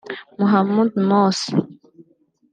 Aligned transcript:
Mohamed 0.39 0.91
Morsi 1.09 1.51